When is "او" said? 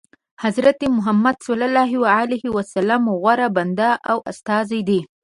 4.11-4.17